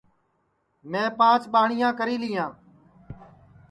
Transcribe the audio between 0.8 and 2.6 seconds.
میں پانچ ٻاٹِؔیاں کری لیاں